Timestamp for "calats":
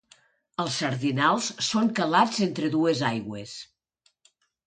2.01-2.41